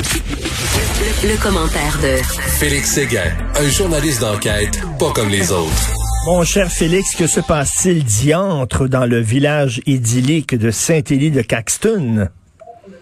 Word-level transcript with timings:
Le, 0.00 1.28
le 1.28 1.42
commentaire 1.42 1.98
de 2.02 2.16
Félix 2.58 2.92
Séguin, 2.92 3.30
un 3.54 3.68
journaliste 3.68 4.22
d'enquête 4.22 4.80
pas 4.98 5.12
comme 5.12 5.28
les 5.28 5.52
autres. 5.52 5.92
Mon 6.26 6.42
cher 6.42 6.70
Félix, 6.70 7.14
que 7.14 7.26
se 7.26 7.40
passe-t-il 7.40 8.04
diantre 8.04 8.88
dans 8.88 9.04
le 9.04 9.20
village 9.20 9.82
idyllique 9.86 10.54
de 10.54 10.70
Saint-Élie 10.70 11.30
de 11.30 11.42
Caxton? 11.42 12.28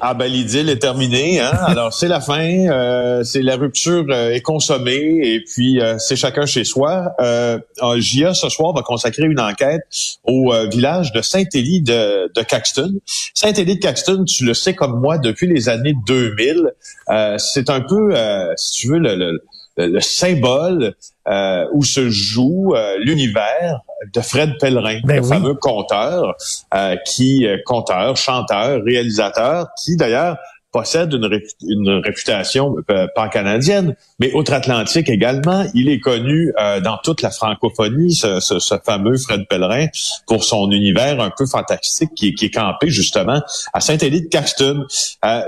Ah 0.00 0.14
ben 0.14 0.30
l'idylle 0.30 0.68
est 0.68 0.78
terminée, 0.78 1.40
hein? 1.40 1.50
Alors 1.66 1.92
c'est 1.92 2.06
la 2.06 2.20
fin, 2.20 2.68
euh, 2.68 3.24
c'est 3.24 3.42
la 3.42 3.56
rupture 3.56 4.06
euh, 4.10 4.30
est 4.30 4.42
consommée 4.42 5.20
et 5.24 5.40
puis 5.40 5.80
euh, 5.80 5.98
c'est 5.98 6.14
chacun 6.14 6.46
chez 6.46 6.62
soi. 6.62 7.10
Euh, 7.20 7.58
JA 7.96 8.32
ce 8.32 8.48
soir 8.48 8.72
va 8.72 8.82
consacrer 8.82 9.24
une 9.24 9.40
enquête 9.40 9.82
au 10.24 10.52
village 10.70 11.10
de 11.12 11.20
Saint-Élie 11.20 11.82
de, 11.82 12.30
Caxton. 12.42 13.00
Saint-Élie 13.34 13.74
de 13.76 13.80
Caxton, 13.80 14.24
tu 14.24 14.44
le 14.44 14.54
sais 14.54 14.74
comme 14.74 15.00
moi 15.00 15.18
depuis 15.18 15.48
les 15.48 15.68
années 15.68 15.94
2000, 16.06 16.72
c'est 17.38 17.68
un 17.68 17.80
peu, 17.80 18.14
si 18.56 18.82
tu 18.82 18.88
veux, 18.88 18.98
le 18.98 19.42
le 19.86 20.00
symbole 20.00 20.94
euh, 21.28 21.66
où 21.72 21.84
se 21.84 22.10
joue 22.10 22.74
euh, 22.74 22.96
l'univers 22.98 23.80
de 24.14 24.20
Fred 24.20 24.58
Pellerin, 24.60 25.00
ben 25.04 25.16
le 25.16 25.22
fameux 25.22 25.54
conteur, 25.54 26.34
euh, 26.74 26.96
qui 27.06 27.46
conteur, 27.64 28.16
chanteur, 28.16 28.82
réalisateur, 28.84 29.68
qui 29.82 29.96
d'ailleurs 29.96 30.36
possède 30.78 31.12
une, 31.12 31.40
une 31.62 32.00
réputation 32.04 32.76
pan-canadienne, 33.14 33.96
mais 34.20 34.32
outre-Atlantique 34.32 35.08
également. 35.08 35.66
Il 35.74 35.88
est 35.88 36.00
connu 36.00 36.52
dans 36.84 36.98
toute 37.02 37.22
la 37.22 37.30
francophonie, 37.30 38.14
ce, 38.14 38.40
ce, 38.40 38.58
ce, 38.58 38.74
fameux 38.84 39.16
Fred 39.16 39.46
Pellerin, 39.48 39.86
pour 40.26 40.44
son 40.44 40.70
univers 40.70 41.20
un 41.20 41.30
peu 41.36 41.46
fantastique 41.46 42.10
qui, 42.14 42.34
qui 42.34 42.46
est 42.46 42.54
campé 42.54 42.90
justement 42.90 43.40
à 43.72 43.80
Saint-Élie 43.80 44.22
de 44.22 44.28
Caxton. 44.28 44.84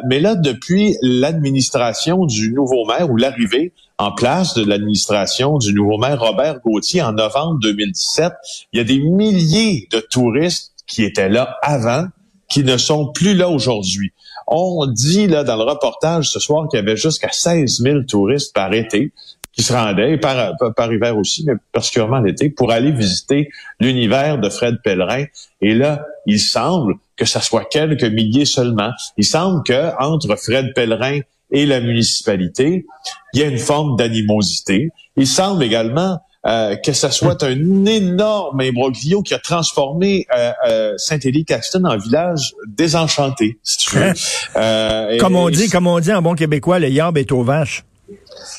mais 0.08 0.20
là, 0.20 0.34
depuis 0.34 0.96
l'administration 1.02 2.26
du 2.26 2.52
nouveau 2.52 2.84
maire 2.86 3.10
ou 3.10 3.16
l'arrivée 3.16 3.72
en 4.00 4.12
place 4.12 4.54
de 4.54 4.64
l'administration 4.64 5.58
du 5.58 5.74
nouveau 5.74 5.98
maire 5.98 6.18
Robert 6.18 6.60
Gauthier 6.64 7.02
en 7.02 7.12
novembre 7.12 7.58
2017. 7.60 8.32
Il 8.72 8.78
y 8.78 8.80
a 8.80 8.84
des 8.84 8.98
milliers 8.98 9.88
de 9.92 10.00
touristes 10.00 10.72
qui 10.86 11.04
étaient 11.04 11.28
là 11.28 11.58
avant, 11.62 12.06
qui 12.48 12.64
ne 12.64 12.78
sont 12.78 13.12
plus 13.12 13.34
là 13.34 13.50
aujourd'hui. 13.50 14.12
On 14.50 14.86
dit 14.86 15.28
là 15.28 15.44
dans 15.44 15.56
le 15.56 15.62
reportage 15.62 16.30
ce 16.30 16.40
soir 16.40 16.68
qu'il 16.68 16.78
y 16.78 16.82
avait 16.82 16.96
jusqu'à 16.96 17.30
16 17.30 17.80
000 17.82 18.00
touristes 18.08 18.52
par 18.52 18.72
été 18.74 19.12
qui 19.52 19.62
se 19.62 19.72
rendaient, 19.72 20.16
par, 20.18 20.52
par 20.76 20.92
hiver 20.92 21.16
aussi, 21.16 21.44
mais 21.44 21.54
particulièrement 21.72 22.20
l'été, 22.20 22.50
pour 22.50 22.70
aller 22.70 22.92
visiter 22.92 23.48
l'univers 23.80 24.38
de 24.38 24.48
Fred 24.48 24.76
Pellerin. 24.82 25.24
Et 25.60 25.74
là, 25.74 26.04
il 26.26 26.38
semble 26.38 26.94
que 27.16 27.24
ça 27.24 27.40
soit 27.40 27.64
quelques 27.64 28.04
milliers 28.04 28.44
seulement. 28.44 28.90
Il 29.16 29.24
semble 29.24 29.62
que 29.64 29.92
entre 30.00 30.36
Fred 30.36 30.72
Pellerin 30.74 31.20
et 31.50 31.66
la 31.66 31.80
municipalité, 31.80 32.86
il 33.34 33.40
y 33.40 33.42
a 33.42 33.46
une 33.46 33.58
forme 33.58 33.96
d'animosité. 33.96 34.90
Il 35.16 35.26
semble 35.26 35.64
également 35.64 36.20
euh, 36.46 36.76
que 36.76 36.92
ce 36.92 37.10
soit 37.10 37.42
un 37.42 37.84
énorme 37.84 38.60
imbroglio 38.60 39.22
qui 39.22 39.34
a 39.34 39.38
transformé 39.38 40.26
euh, 40.34 40.52
euh, 40.66 40.94
Saint-Élie-Caxton 40.96 41.84
en 41.84 41.98
village 41.98 42.54
désenchanté, 42.66 43.58
si 43.62 43.78
tu 43.78 43.96
veux. 43.96 44.12
Euh, 44.56 45.18
comme 45.18 45.36
on 45.36 45.50
dit, 45.50 45.68
comme 45.68 45.86
on 45.86 46.00
dit 46.00 46.12
en 46.12 46.22
bon 46.22 46.34
québécois, 46.34 46.78
le 46.78 46.88
yard 46.88 47.16
est 47.18 47.30
aux 47.32 47.42
vaches. 47.42 47.84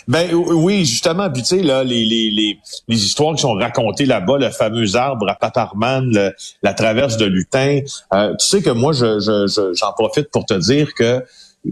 Ben 0.07 0.33
oui, 0.33 0.85
justement, 0.85 1.29
puis 1.29 1.41
tu 1.41 1.57
sais 1.57 1.63
là, 1.63 1.83
les, 1.83 2.05
les, 2.05 2.29
les, 2.29 2.59
les, 2.88 3.05
histoires 3.05 3.35
qui 3.35 3.41
sont 3.41 3.53
racontées 3.53 4.05
là-bas, 4.05 4.38
le 4.38 4.50
fameux 4.50 4.95
arbre 4.95 5.28
à 5.28 5.35
Paparman, 5.35 6.31
la 6.61 6.73
traverse 6.73 7.17
de 7.17 7.25
Lutin. 7.25 7.81
tu 7.84 8.25
sais 8.39 8.61
que 8.61 8.69
moi, 8.69 8.94
je, 8.94 9.19
je, 9.19 9.73
j'en 9.73 9.91
profite 9.94 10.29
pour 10.31 10.45
te 10.45 10.53
dire 10.53 10.94
que 10.94 11.23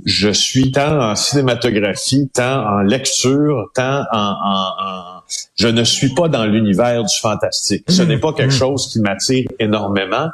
je 0.05 0.29
suis 0.29 0.71
tant 0.71 1.11
en 1.11 1.15
cinématographie, 1.15 2.29
tant 2.33 2.65
en 2.65 2.81
lecture, 2.81 3.69
tant 3.73 4.03
en, 4.11 4.35
en, 4.43 5.18
je 5.55 5.67
ne 5.67 5.83
suis 5.83 6.13
pas 6.13 6.27
dans 6.27 6.45
l'univers 6.45 7.03
du 7.03 7.15
fantastique. 7.21 7.83
Ce 7.89 8.01
n'est 8.01 8.17
pas 8.17 8.33
quelque 8.33 8.53
mmh. 8.53 8.57
chose 8.57 8.89
qui 8.91 8.99
m'attire 8.99 9.45
énormément. 9.59 10.29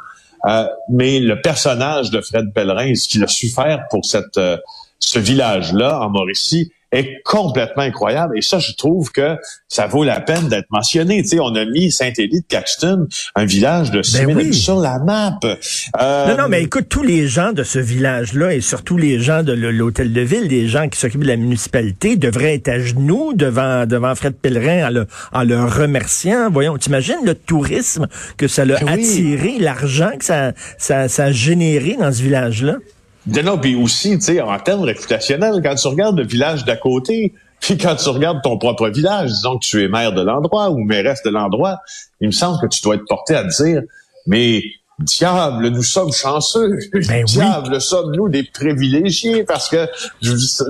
Euh, 0.46 0.66
mais 0.90 1.18
le 1.18 1.40
personnage 1.40 2.10
de 2.10 2.20
Fred 2.20 2.52
Pellerin, 2.52 2.94
ce 2.94 3.08
qu'il 3.08 3.24
a 3.24 3.28
su 3.28 3.48
faire 3.48 3.84
pour 3.90 4.04
cette, 4.04 4.38
euh, 4.38 4.56
ce 4.98 5.18
village-là 5.18 6.00
en 6.00 6.10
Mauricie, 6.10 6.70
est 6.92 7.22
complètement 7.24 7.82
incroyable. 7.82 8.38
Et 8.38 8.42
ça, 8.42 8.58
je 8.58 8.72
trouve 8.72 9.10
que 9.10 9.36
ça 9.68 9.86
vaut 9.86 10.04
la 10.04 10.20
peine 10.20 10.48
d'être 10.48 10.70
mentionné. 10.70 11.22
Tu 11.22 11.30
sais, 11.30 11.40
on 11.40 11.54
a 11.54 11.64
mis 11.64 11.90
Saint-Élie 11.90 12.40
de 12.40 12.46
Caxton, 12.48 13.06
un 13.34 13.44
village 13.44 13.90
de 13.90 14.02
6 14.02 14.26
ben 14.26 14.52
sur 14.52 14.80
la 14.80 14.98
map. 14.98 15.38
Euh... 15.44 16.26
Non, 16.28 16.42
non, 16.42 16.48
mais 16.48 16.62
écoute, 16.62 16.86
tous 16.88 17.02
les 17.02 17.26
gens 17.26 17.52
de 17.52 17.62
ce 17.62 17.78
village-là 17.78 18.54
et 18.54 18.60
surtout 18.60 18.96
les 18.96 19.20
gens 19.20 19.42
de 19.42 19.52
l'hôtel 19.52 20.12
de 20.12 20.20
ville, 20.20 20.46
les 20.48 20.68
gens 20.68 20.88
qui 20.88 20.98
s'occupent 20.98 21.22
de 21.22 21.28
la 21.28 21.36
municipalité, 21.36 22.16
devraient 22.16 22.54
être 22.54 22.68
à 22.68 22.78
genoux 22.78 23.32
devant, 23.34 23.86
devant 23.86 24.14
Fred 24.14 24.34
Pellerin 24.34 24.88
en 24.88 24.90
le, 24.90 25.06
en 25.32 25.42
le 25.42 25.64
remerciant. 25.64 26.50
Voyons, 26.50 26.76
t'imagines 26.78 27.24
le 27.24 27.34
tourisme 27.34 28.06
que 28.36 28.48
ça 28.48 28.64
l'a 28.64 28.78
ben 28.78 28.88
attiré, 28.88 29.58
l'argent 29.58 30.10
que 30.18 30.24
ça, 30.24 30.52
ça, 30.78 31.08
ça 31.08 31.24
a 31.24 31.32
généré 31.32 31.96
dans 31.98 32.12
ce 32.12 32.22
village-là? 32.22 32.76
Non, 33.26 33.58
puis 33.58 33.74
aussi, 33.74 34.18
tu 34.18 34.24
sais, 34.24 34.40
en 34.40 34.58
termes 34.58 34.82
réputationnels, 34.82 35.60
quand 35.62 35.74
tu 35.74 35.88
regardes 35.88 36.18
le 36.18 36.26
village 36.26 36.64
d'à 36.64 36.76
côté, 36.76 37.34
puis 37.60 37.76
quand 37.76 37.96
tu 37.96 38.08
regardes 38.08 38.42
ton 38.42 38.56
propre 38.58 38.88
village, 38.88 39.30
disons 39.30 39.58
que 39.58 39.64
tu 39.64 39.82
es 39.82 39.88
maire 39.88 40.12
de 40.12 40.22
l'endroit 40.22 40.70
ou 40.70 40.78
mairesse 40.78 41.22
de 41.24 41.30
l'endroit, 41.30 41.78
il 42.20 42.28
me 42.28 42.32
semble 42.32 42.60
que 42.60 42.66
tu 42.66 42.80
dois 42.82 42.94
être 42.94 43.06
porté 43.06 43.34
à 43.34 43.44
dire, 43.44 43.82
mais 44.26 44.62
diable, 44.98 45.68
nous 45.68 45.82
sommes 45.82 46.12
chanceux. 46.12 46.78
Ben 47.08 47.24
diable, 47.24 47.80
sommes-nous 47.80 48.28
des 48.28 48.44
privilégiés? 48.44 49.44
Parce 49.44 49.68
que 49.68 49.88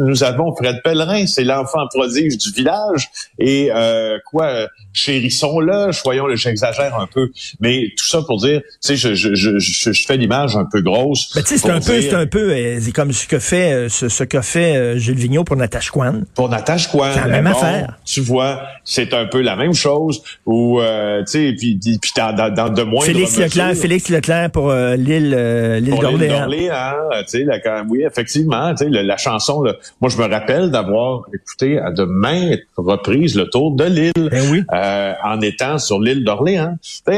nous 0.00 0.24
avons 0.24 0.54
Fred 0.56 0.80
Pellerin, 0.82 1.26
c'est 1.26 1.44
l'enfant 1.44 1.86
prodige 1.92 2.36
du 2.38 2.50
village. 2.52 3.08
Et 3.38 3.70
euh, 3.72 4.18
quoi, 4.26 4.68
chérissons-le, 4.92 5.92
soyons 5.92 6.26
le 6.26 6.36
j'exagère 6.36 6.98
un 6.98 7.06
peu. 7.06 7.30
Mais 7.60 7.88
tout 7.96 8.06
ça 8.06 8.22
pour 8.22 8.38
dire, 8.38 8.60
tu 8.60 8.68
sais, 8.80 8.96
je, 8.96 9.14
je, 9.14 9.34
je, 9.34 9.58
je, 9.58 10.06
fais 10.06 10.16
l'image 10.16 10.56
un 10.56 10.64
peu 10.64 10.80
grosse. 10.80 11.32
Sais, 11.32 11.58
c'est 11.58 11.70
un, 11.70 11.80
peu, 11.80 12.00
c'est 12.00 12.14
un 12.14 12.26
peu, 12.26 12.80
c'est 12.80 12.92
comme 12.92 13.12
ce 13.12 13.26
que 13.26 13.38
fait, 13.38 13.72
euh, 13.72 13.88
ce, 13.88 14.08
ce 14.08 14.24
qu'a 14.24 14.42
fait 14.42 14.76
euh, 14.76 14.98
Gilles 14.98 15.14
Vigneault 15.14 15.44
pour 15.44 15.56
Natasha 15.56 15.90
Kwan. 15.90 16.24
Pour 16.34 16.48
Natasha 16.48 16.90
Kwan. 16.90 17.12
C'est 17.14 17.20
la 17.20 17.26
même 17.28 17.46
affaire. 17.46 17.98
Tu 18.04 18.20
vois, 18.20 18.62
c'est 18.84 19.12
un 19.14 19.26
peu 19.26 19.40
la 19.40 19.56
même 19.56 19.74
chose. 19.74 20.22
Ou, 20.46 20.80
euh, 20.80 21.22
tu 21.24 21.32
sais, 21.32 21.54
puis, 21.56 21.78
puis 21.78 22.10
dans, 22.16 22.52
dans, 22.52 22.68
de 22.68 22.82
moins 22.82 23.04
Félix 23.04 23.38
Leclerc, 23.38 23.74
Félix 23.74 24.08
Leclerc 24.16 24.50
pour 24.50 24.70
euh, 24.70 24.96
l'île 24.96 25.34
euh, 25.36 25.78
l'île 25.80 25.98
d'Orléans. 25.98 26.48
tu 26.48 27.24
sais, 27.26 27.46
oui, 27.88 28.02
effectivement, 28.04 28.74
tu 28.74 28.84
sais, 28.84 28.90
la, 28.90 29.16
chanson, 29.16 29.62
là, 29.62 29.74
moi 30.00 30.10
je 30.10 30.16
me 30.16 30.26
rappelle 30.26 30.70
d'avoir 30.70 31.22
écouté 31.34 31.78
à 31.78 31.90
de 31.90 32.04
maintes 32.04 32.60
reprises 32.76 33.34
le 33.34 33.48
tour 33.48 33.74
de 33.76 33.84
l'île, 33.84 34.12
ben 34.16 34.50
oui. 34.50 34.64
euh, 34.72 35.12
en 35.24 35.40
étant 35.40 35.78
sur 35.78 36.00
l'île 36.00 36.24
d'Orléans. 36.24 36.76
tu 36.82 37.12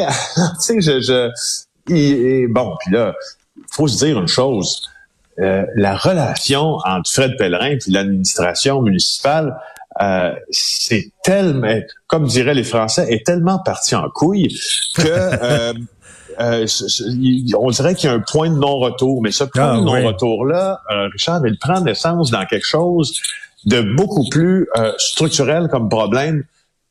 sais, 0.58 0.80
je, 0.80 1.00
je 1.86 2.46
bon, 2.46 2.74
puis 2.80 2.92
là, 2.92 3.14
faut 3.70 3.88
se 3.88 4.04
dire 4.04 4.18
une 4.18 4.28
chose. 4.28 4.88
Euh, 5.40 5.64
la 5.76 5.96
relation 5.96 6.78
entre 6.84 7.10
Fred 7.10 7.36
Pellerin 7.38 7.70
et 7.70 7.78
l'administration 7.86 8.82
municipale, 8.82 9.56
euh, 10.00 10.32
c'est 10.50 11.10
tellement, 11.22 11.80
comme 12.06 12.26
diraient 12.26 12.54
les 12.54 12.64
Français, 12.64 13.06
est 13.08 13.24
tellement 13.24 13.58
parti 13.58 13.94
en 13.94 14.08
couille 14.10 14.48
que 14.96 15.02
euh, 15.06 15.72
euh, 16.40 16.66
on 17.58 17.70
dirait 17.70 17.94
qu'il 17.94 18.08
y 18.08 18.12
a 18.12 18.16
un 18.16 18.20
point 18.20 18.50
de 18.50 18.56
non-retour. 18.56 19.22
Mais 19.22 19.30
ce 19.30 19.44
point 19.44 19.74
ah, 19.74 19.78
de 19.78 19.84
non-retour-là, 19.84 20.80
euh, 20.90 21.08
Richard, 21.12 21.40
il 21.46 21.58
prend 21.58 21.80
naissance 21.80 22.30
dans 22.30 22.44
quelque 22.46 22.66
chose 22.66 23.20
de 23.66 23.82
beaucoup 23.96 24.28
plus 24.30 24.68
euh, 24.76 24.92
structurel 24.98 25.68
comme 25.68 25.88
problème 25.88 26.44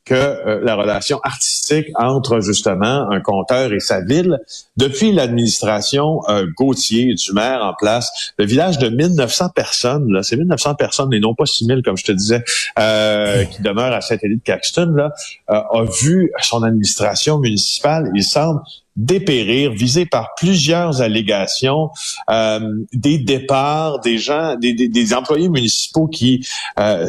que 0.07 0.13
euh, 0.13 0.61
la 0.63 0.75
relation 0.75 1.19
artistique 1.23 1.87
entre 1.95 2.39
justement 2.39 3.09
un 3.11 3.19
conteur 3.19 3.73
et 3.73 3.79
sa 3.79 4.01
ville. 4.01 4.39
Depuis 4.77 5.11
l'administration 5.11 6.21
euh, 6.29 6.45
Gauthier 6.55 7.13
du 7.13 7.33
maire 7.33 7.61
en 7.61 7.73
place, 7.73 8.33
le 8.37 8.45
village 8.45 8.77
de 8.77 8.87
1900 8.87 9.49
personnes, 9.49 10.11
là, 10.11 10.23
c'est 10.23 10.37
1900 10.37 10.75
personnes 10.75 11.13
et 11.13 11.19
non 11.19 11.35
pas 11.35 11.45
6000 11.45 11.81
comme 11.83 11.97
je 11.97 12.05
te 12.05 12.11
disais, 12.13 12.43
euh, 12.79 13.43
qui 13.43 13.61
demeure 13.61 13.93
à 13.93 14.01
Saint-Élie 14.01 14.37
de 14.37 14.43
Caxton, 14.43 14.93
là, 14.95 15.11
a 15.47 15.83
vu 16.01 16.31
son 16.41 16.63
administration 16.63 17.39
municipale, 17.39 18.09
il 18.15 18.23
semble, 18.23 18.61
dépérir, 18.97 19.71
visé 19.71 20.05
par 20.05 20.33
plusieurs 20.35 21.01
allégations, 21.01 21.89
euh, 22.29 22.59
des 22.93 23.19
départs, 23.19 23.99
des 23.99 24.17
gens, 24.17 24.55
des, 24.55 25.13
employés 25.13 25.49
municipaux 25.49 26.07
qui 26.07 26.45
euh, 26.79 27.07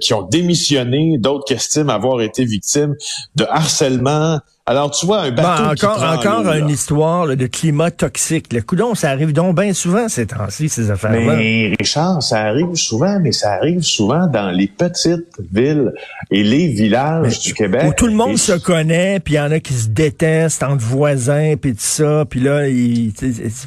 qui 0.00 0.14
ont 0.14 0.22
démissionné, 0.22 1.16
d'autres 1.18 1.44
qui 1.46 1.54
estiment 1.54 1.92
avoir 1.92 2.20
été 2.20 2.44
victimes 2.44 2.94
de 3.34 3.44
harcèlement, 3.44 4.38
alors, 4.70 4.92
tu 4.92 5.04
vois, 5.04 5.22
un 5.22 5.32
bateau 5.32 5.64
bon, 5.64 5.70
encore, 5.70 5.96
qui 5.96 6.28
encore 6.28 6.52
une 6.52 6.68
histoire 6.68 7.26
là, 7.26 7.34
de 7.34 7.46
climat 7.48 7.90
toxique. 7.90 8.52
Le 8.52 8.62
coudon, 8.62 8.94
ça 8.94 9.10
arrive 9.10 9.32
donc 9.32 9.58
bien 9.60 9.72
souvent 9.72 10.08
ces 10.08 10.28
temps-ci, 10.28 10.68
ces 10.68 10.92
affaires-là. 10.92 11.34
Mais 11.34 11.74
Richard, 11.76 12.22
ça 12.22 12.42
arrive 12.42 12.76
souvent, 12.76 13.18
mais 13.18 13.32
ça 13.32 13.54
arrive 13.54 13.82
souvent 13.82 14.28
dans 14.28 14.52
les 14.52 14.68
petites 14.68 15.40
villes 15.52 15.92
et 16.30 16.44
les 16.44 16.68
villages 16.68 17.36
mais, 17.36 17.48
du 17.48 17.54
Québec. 17.54 17.82
Où 17.88 17.94
tout 17.94 18.06
le 18.06 18.12
monde 18.12 18.34
et... 18.34 18.36
se 18.36 18.52
connaît, 18.52 19.18
puis 19.18 19.34
il 19.34 19.38
y 19.38 19.40
en 19.40 19.50
a 19.50 19.58
qui 19.58 19.72
se 19.72 19.88
détestent 19.88 20.62
entre 20.62 20.84
voisins, 20.84 21.54
puis 21.60 21.72
tout 21.72 21.78
ça, 21.80 22.24
puis 22.30 22.38
là, 22.38 22.68
il, 22.68 23.12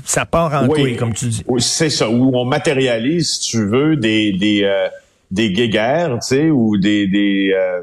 ça 0.06 0.26
part 0.26 0.54
en 0.54 0.70
oui, 0.70 0.82
couille, 0.84 0.96
comme 0.96 1.14
tu 1.14 1.26
dis. 1.26 1.44
Oui, 1.48 1.62
c'est 1.62 1.90
ça, 1.90 2.10
où 2.10 2.32
on 2.34 2.46
matérialise, 2.46 3.30
si 3.30 3.52
tu 3.52 3.66
veux, 3.66 3.98
des 3.98 4.32
des 4.32 4.64
euh, 4.64 4.88
des 5.32 5.52
guéguerres, 5.52 6.20
tu 6.22 6.36
sais, 6.36 6.50
ou 6.50 6.78
des 6.78 7.08
des 7.08 7.54
euh, 7.54 7.82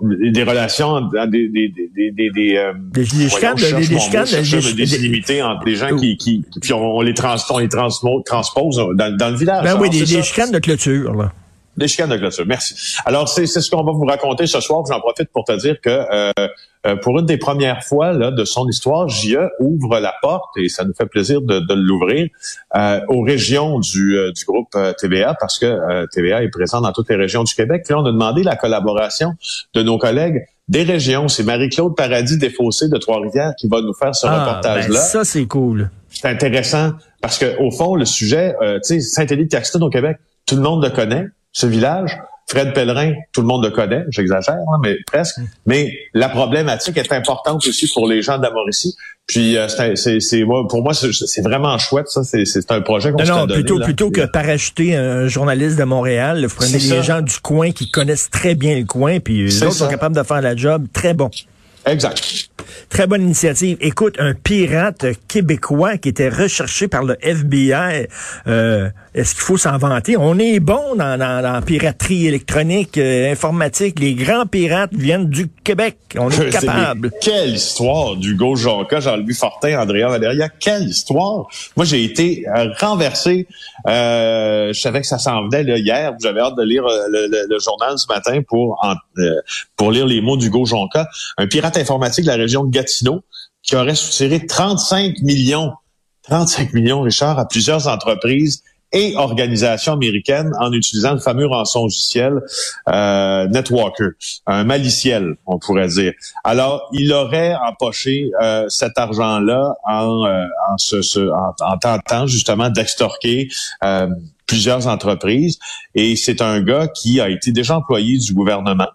des 0.00 0.42
relations 0.42 1.00
des 1.02 1.48
des 1.48 1.68
des 1.68 2.10
des 2.10 2.30
des 2.30 2.56
euh, 2.56 2.72
des 2.92 3.04
chicanes 3.04 3.56
des 3.56 3.86
des 3.86 3.98
chicanes 3.98 4.26
des 4.26 4.94
illimités 4.94 5.42
entre 5.42 5.64
des 5.64 5.74
gens 5.74 5.96
qui 5.96 6.16
qui 6.16 6.44
puis 6.60 6.72
on, 6.72 7.00
les 7.00 7.14
trans 7.14 7.36
on 7.50 7.58
les 7.58 7.68
transpose 7.68 8.76
dans, 8.94 9.16
dans 9.16 9.30
le 9.30 9.36
village. 9.36 9.64
Ben 9.64 9.76
oui, 9.80 9.90
des, 9.90 10.04
des 10.04 10.22
chicanes 10.22 10.52
de 10.52 10.58
clôture 10.58 11.14
là. 11.14 11.32
Des 11.76 11.88
chicanes 11.88 12.10
de 12.10 12.16
clôture. 12.16 12.44
Merci. 12.46 12.96
Alors 13.04 13.28
c'est 13.28 13.46
ce 13.46 13.70
qu'on 13.70 13.84
va 13.84 13.92
vous 13.92 14.04
raconter 14.04 14.46
ce 14.46 14.60
soir. 14.60 14.84
J'en 14.88 15.00
profite 15.00 15.30
pour 15.30 15.44
te 15.44 15.58
dire 15.58 15.80
que 15.80 15.90
euh, 15.90 16.48
euh, 16.86 16.96
pour 16.96 17.18
une 17.18 17.26
des 17.26 17.38
premières 17.38 17.82
fois 17.82 18.12
là, 18.12 18.30
de 18.30 18.44
son 18.44 18.68
histoire, 18.68 19.08
JE 19.08 19.48
ouvre 19.58 19.98
la 20.00 20.14
porte 20.20 20.56
et 20.56 20.68
ça 20.68 20.84
nous 20.84 20.92
fait 20.92 21.06
plaisir 21.06 21.40
de, 21.40 21.60
de 21.60 21.74
l'ouvrir 21.74 22.28
euh, 22.76 23.00
aux 23.08 23.22
régions 23.22 23.78
du, 23.78 24.18
euh, 24.18 24.32
du 24.32 24.44
groupe 24.44 24.76
TVA 24.98 25.34
parce 25.40 25.58
que 25.58 26.06
TVA 26.12 26.42
est 26.42 26.48
présent 26.48 26.80
dans 26.80 26.92
toutes 26.92 27.08
les 27.08 27.16
régions 27.16 27.42
du 27.42 27.54
Québec. 27.54 27.82
Puis 27.84 27.94
là, 27.94 28.00
on 28.00 28.04
a 28.04 28.12
demandé 28.12 28.42
la 28.42 28.56
collaboration 28.56 29.32
de 29.74 29.82
nos 29.82 29.98
collègues 29.98 30.44
des 30.68 30.82
régions. 30.82 31.28
C'est 31.28 31.42
Marie-Claude 31.42 31.96
Paradis 31.96 32.38
Desfossés 32.38 32.88
de 32.88 32.96
Trois-Rivières 32.96 33.54
qui 33.58 33.68
va 33.68 33.80
nous 33.80 33.94
faire 33.94 34.14
ce 34.14 34.26
ah, 34.26 34.44
reportage-là. 34.44 34.94
Ben 34.94 35.00
ça, 35.00 35.24
c'est 35.24 35.46
cool. 35.46 35.90
C'est 36.10 36.28
intéressant 36.28 36.92
parce 37.20 37.38
que 37.38 37.58
au 37.60 37.70
fond, 37.70 37.94
le 37.94 38.04
sujet, 38.04 38.54
tu 38.60 38.78
sais, 38.82 39.00
Saint-Élie-de-Caxton 39.00 39.80
au 39.80 39.90
Québec, 39.90 40.18
tout 40.46 40.56
le 40.56 40.62
monde 40.62 40.84
le 40.84 40.90
connaît, 40.90 41.26
ce 41.54 41.66
village. 41.66 42.18
Fred 42.46 42.74
Pellerin, 42.74 43.14
tout 43.32 43.40
le 43.40 43.46
monde 43.46 43.64
le 43.64 43.70
connaît, 43.70 44.04
j'exagère, 44.10 44.54
hein, 44.54 44.78
mais 44.82 44.96
presque. 45.06 45.40
Mais 45.64 45.96
la 46.12 46.28
problématique 46.28 46.98
est 46.98 47.10
importante 47.10 47.66
aussi 47.66 47.90
pour 47.92 48.06
les 48.06 48.20
gens 48.20 48.36
de 48.36 48.42
la 48.42 48.50
Mauricie. 48.50 48.94
Puis 49.26 49.56
euh, 49.56 49.66
c'est, 49.96 50.20
c'est, 50.20 50.44
pour 50.44 50.82
moi, 50.82 50.92
c'est 50.92 51.40
vraiment 51.40 51.78
chouette, 51.78 52.08
ça. 52.08 52.22
C'est, 52.22 52.44
c'est 52.44 52.70
un 52.70 52.82
projet 52.82 53.12
qu'on 53.12 53.24
Non, 53.24 53.24
non, 53.24 53.46
donné, 53.46 53.54
plutôt, 53.54 53.78
là. 53.78 53.84
plutôt 53.86 54.10
que 54.10 54.26
parachuter 54.26 54.94
un 54.94 55.26
journaliste 55.26 55.78
de 55.78 55.84
Montréal, 55.84 56.44
vous 56.44 56.54
prenez 56.54 56.78
les 56.78 57.02
gens 57.02 57.22
du 57.22 57.38
coin 57.40 57.70
qui 57.70 57.90
connaissent 57.90 58.28
très 58.28 58.54
bien 58.54 58.78
le 58.78 58.84
coin, 58.84 59.20
puis 59.20 59.44
les 59.44 59.62
autres 59.62 59.72
sont 59.72 59.88
capables 59.88 60.14
de 60.14 60.22
faire 60.22 60.42
la 60.42 60.54
job 60.54 60.86
très 60.92 61.14
bon. 61.14 61.30
Exact. 61.86 62.50
Très 62.88 63.06
bonne 63.06 63.22
initiative. 63.22 63.76
Écoute, 63.80 64.16
un 64.18 64.34
pirate 64.34 65.06
québécois 65.28 65.96
qui 65.96 66.08
était 66.08 66.28
recherché 66.28 66.88
par 66.88 67.02
le 67.02 67.16
FBI, 67.20 68.06
euh, 68.46 68.90
est-ce 69.14 69.34
qu'il 69.34 69.42
faut 69.42 69.56
s'en 69.56 69.76
vanter? 69.78 70.16
On 70.16 70.38
est 70.38 70.60
bon 70.60 70.94
dans, 70.96 71.18
dans, 71.18 71.42
dans 71.42 71.62
piraterie 71.62 72.26
électronique, 72.26 72.98
euh, 72.98 73.32
informatique. 73.32 73.98
Les 74.00 74.14
grands 74.14 74.46
pirates 74.46 74.92
viennent 74.92 75.28
du 75.28 75.48
Québec. 75.48 75.96
On 76.18 76.30
est 76.30 76.50
capable. 76.50 77.10
Quelle 77.20 77.54
histoire 77.54 78.16
d'Hugo 78.16 78.56
Jonca, 78.56 79.00
Jean-Louis 79.00 79.34
Fortin, 79.34 79.80
Andréa 79.80 80.08
Valéria. 80.08 80.48
Quelle 80.48 80.84
histoire! 80.84 81.46
Moi, 81.76 81.84
j'ai 81.84 82.04
été 82.04 82.44
euh, 82.56 82.68
renversé. 82.80 83.46
Je 83.86 84.78
savais 84.78 85.00
que 85.00 85.06
ça 85.06 85.18
s'en 85.18 85.44
venait 85.44 85.64
là, 85.64 85.78
hier. 85.78 86.12
J'avais 86.22 86.40
hâte 86.40 86.56
de 86.56 86.64
lire 86.64 86.84
le, 86.84 87.26
le, 87.28 87.46
le, 87.48 87.58
journal 87.58 87.98
ce 87.98 88.06
matin 88.08 88.40
pour, 88.46 88.78
en, 88.82 88.94
pour 89.76 89.90
lire 89.90 90.06
les 90.06 90.20
mots 90.20 90.36
d'Hugo 90.36 90.64
Jonca. 90.64 91.06
Un 91.38 91.46
pirate 91.46 91.76
informatique 91.76 92.24
de 92.24 92.30
la 92.30 92.36
région 92.36 92.53
de 92.62 92.70
Gatineau 92.70 93.22
qui 93.62 93.74
aurait 93.74 93.94
soutiré 93.94 94.46
35 94.46 95.22
millions, 95.22 95.72
35 96.22 96.72
millions, 96.74 97.00
Richard, 97.00 97.38
à 97.38 97.48
plusieurs 97.48 97.88
entreprises 97.88 98.62
et 98.92 99.16
organisations 99.16 99.94
américaines 99.94 100.52
en 100.60 100.72
utilisant 100.72 101.14
le 101.14 101.18
fameux 101.18 101.46
rançongiciel 101.46 102.40
euh, 102.88 103.48
Netwalker, 103.48 104.10
un 104.46 104.62
maliciel, 104.62 105.34
on 105.46 105.58
pourrait 105.58 105.88
dire. 105.88 106.12
Alors, 106.44 106.88
il 106.92 107.12
aurait 107.12 107.56
empoché 107.56 108.30
euh, 108.40 108.66
cet 108.68 108.96
argent-là 108.96 109.74
en, 109.84 110.24
euh, 110.26 110.44
en, 110.70 111.54
en, 111.60 111.78
tentant 111.78 112.26
justement 112.28 112.70
d'extorquer 112.70 113.48
euh, 113.82 114.06
plusieurs 114.46 114.86
entreprises. 114.86 115.58
Et 115.94 116.14
c'est 116.14 116.40
un 116.40 116.60
gars 116.60 116.86
qui 116.86 117.20
a 117.20 117.28
été 117.28 117.50
déjà 117.50 117.78
employé 117.78 118.18
du 118.18 118.32
gouvernement. 118.32 118.88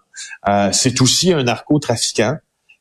Euh, 0.48 0.70
c'est 0.72 1.00
aussi 1.00 1.32
un 1.32 1.42
narcotrafiquant. 1.42 2.36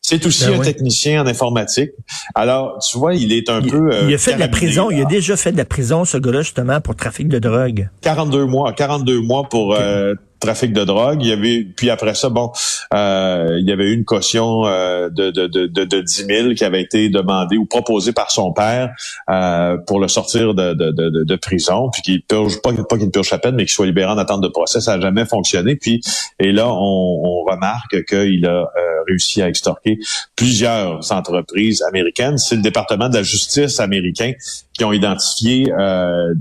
C'est 0.09 0.25
aussi 0.25 0.45
ben 0.45 0.55
un 0.55 0.57
oui. 0.57 0.65
technicien 0.65 1.21
en 1.21 1.27
informatique. 1.27 1.91
Alors, 2.33 2.79
tu 2.79 2.97
vois, 2.97 3.13
il 3.13 3.31
est 3.31 3.47
un 3.47 3.61
il, 3.61 3.69
peu... 3.69 3.91
Euh, 3.93 4.07
il 4.07 4.15
a 4.15 4.17
fait 4.17 4.33
de 4.33 4.39
la 4.39 4.47
prison. 4.47 4.89
Il 4.89 4.99
a 4.99 5.05
déjà 5.05 5.37
fait 5.37 5.51
de 5.51 5.57
la 5.57 5.65
prison, 5.65 6.03
ce 6.03 6.17
gars-là, 6.17 6.41
justement, 6.41 6.81
pour 6.81 6.95
trafic 6.95 7.27
de 7.27 7.37
drogue. 7.37 7.89
42 8.01 8.45
mois. 8.45 8.73
42 8.73 9.21
mois 9.21 9.47
pour... 9.47 9.69
Okay. 9.69 9.81
Euh, 9.83 10.15
trafic 10.39 10.73
de 10.73 10.83
drogue. 10.83 11.19
Il 11.21 11.27
y 11.27 11.31
avait, 11.31 11.63
puis 11.63 11.89
après 11.89 12.15
ça, 12.15 12.29
bon, 12.29 12.51
euh, 12.93 13.57
il 13.59 13.67
y 13.67 13.71
avait 13.71 13.85
eu 13.85 13.93
une 13.93 14.05
caution 14.05 14.65
euh, 14.65 15.09
de, 15.09 15.31
de, 15.31 15.47
de, 15.47 15.67
de 15.67 16.01
10 16.01 16.25
000 16.25 16.53
qui 16.53 16.63
avait 16.63 16.81
été 16.81 17.09
demandée 17.09 17.57
ou 17.57 17.65
proposée 17.65 18.13
par 18.13 18.31
son 18.31 18.53
père 18.53 18.91
euh, 19.29 19.77
pour 19.85 19.99
le 19.99 20.07
sortir 20.07 20.53
de, 20.53 20.73
de, 20.73 20.91
de, 20.91 21.23
de 21.23 21.35
prison, 21.35 21.89
puis 21.91 22.01
qu'il 22.01 22.21
purge, 22.23 22.61
pas, 22.61 22.71
pas 22.73 22.97
qu'il 22.97 23.11
purge 23.11 23.27
sa 23.27 23.37
peine, 23.37 23.55
mais 23.55 23.63
qu'il 23.63 23.73
soit 23.73 23.85
libéré 23.85 24.11
en 24.11 24.17
attente 24.17 24.41
de 24.41 24.47
procès. 24.47 24.79
Ça 24.81 24.95
n'a 24.95 25.01
jamais 25.01 25.25
fonctionné. 25.25 25.75
Puis, 25.75 26.01
et 26.39 26.51
là, 26.51 26.69
on, 26.69 26.73
on 26.73 27.43
remarque 27.43 28.05
qu'il 28.05 28.45
a 28.45 28.49
euh, 28.49 28.88
réussi 29.09 29.41
à 29.41 29.47
extorquer 29.47 29.99
plusieurs 30.35 31.11
entreprises 31.11 31.81
américaines. 31.89 32.37
C'est 32.37 32.55
le 32.55 32.61
département 32.61 33.09
de 33.09 33.15
la 33.15 33.23
justice 33.23 33.79
américain 33.79 34.31
qui 34.73 34.83
ont 34.85 34.93
identifié 34.93 35.71
euh, 35.71 36.33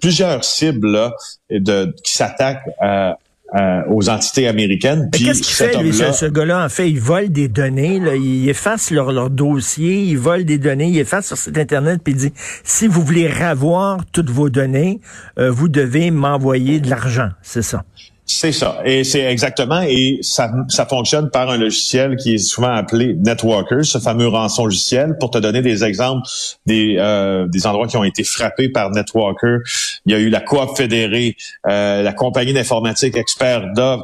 plusieurs 0.00 0.44
cibles 0.44 0.90
là, 0.90 1.12
de, 1.50 1.94
qui 2.02 2.14
s'attaquent 2.14 2.68
à 2.80 3.18
euh, 3.54 3.82
aux 3.88 4.08
entités 4.08 4.48
américaines. 4.48 5.08
Mais 5.12 5.18
qu'est-ce 5.26 5.42
qu'il 5.42 5.54
fait, 5.54 5.80
lui, 5.80 5.92
ce, 5.92 6.10
ce 6.10 6.26
gars-là? 6.26 6.64
En 6.64 6.68
fait, 6.68 6.90
il 6.90 6.98
vole 6.98 7.28
des 7.28 7.46
données, 7.46 8.00
là, 8.00 8.16
il 8.16 8.48
efface 8.48 8.90
leur, 8.90 9.12
leur 9.12 9.30
dossier, 9.30 10.02
il 10.02 10.18
vole 10.18 10.44
des 10.44 10.58
données, 10.58 10.88
il 10.88 10.98
efface 10.98 11.28
sur 11.28 11.36
site 11.36 11.56
Internet, 11.56 12.00
puis 12.02 12.14
il 12.14 12.16
dit, 12.16 12.32
si 12.64 12.88
vous 12.88 13.02
voulez 13.02 13.28
ravoir 13.28 14.00
toutes 14.10 14.30
vos 14.30 14.50
données, 14.50 14.98
euh, 15.38 15.52
vous 15.52 15.68
devez 15.68 16.10
m'envoyer 16.10 16.80
de 16.80 16.90
l'argent. 16.90 17.28
C'est 17.42 17.62
ça. 17.62 17.84
C'est 18.26 18.52
ça. 18.52 18.80
Et 18.86 19.04
c'est 19.04 19.20
exactement, 19.20 19.82
et 19.82 20.18
ça, 20.22 20.50
ça 20.68 20.86
fonctionne 20.86 21.28
par 21.28 21.50
un 21.50 21.58
logiciel 21.58 22.16
qui 22.16 22.34
est 22.34 22.38
souvent 22.38 22.70
appelé 22.70 23.14
Networker, 23.14 23.84
ce 23.84 23.98
fameux 23.98 24.28
rançon 24.28 24.64
logiciel. 24.64 25.18
Pour 25.20 25.30
te 25.30 25.36
donner 25.36 25.60
des 25.60 25.84
exemples 25.84 26.26
des, 26.64 26.96
euh, 26.98 27.46
des 27.46 27.66
endroits 27.66 27.86
qui 27.86 27.98
ont 27.98 28.04
été 28.04 28.24
frappés 28.24 28.70
par 28.70 28.90
Networker, 28.90 29.58
il 30.06 30.12
y 30.12 30.14
a 30.14 30.18
eu 30.18 30.30
la 30.30 30.40
Coop 30.40 30.74
fédérée, 30.74 31.36
euh, 31.68 32.02
la 32.02 32.12
compagnie 32.14 32.54
d'informatique 32.54 33.14
Expert 33.14 33.72
Doc, 33.74 34.00